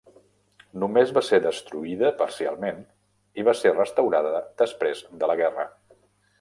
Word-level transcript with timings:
Només 0.83 1.11
va 1.17 1.21
ser 1.27 1.39
destruïda 1.43 2.09
parcialment 2.23 2.81
i 3.43 3.47
va 3.51 3.57
ser 3.61 3.77
restaurada 3.77 4.35
després 4.65 5.07
de 5.23 5.33
la 5.33 5.41
guerra. 5.45 5.71